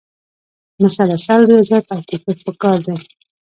[0.83, 2.97] مسلسل ریاضت او کوښښ پکار دی.